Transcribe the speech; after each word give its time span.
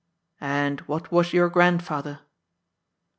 "And 0.61 0.79
what 0.87 1.11
was 1.11 1.31
your 1.31 1.47
grandfather 1.49 2.21